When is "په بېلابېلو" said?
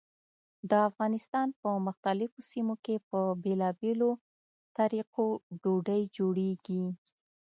3.09-4.09